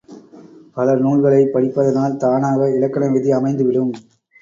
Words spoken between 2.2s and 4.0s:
தானாக இலக்கண விதி அமைந்துவிடும்.